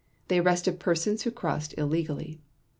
They 0.29 0.39
arrested 0.39 0.79
persons 0.79 1.21
who 1.21 1.29
crossed 1.29 1.75
illegally. 1.77 2.39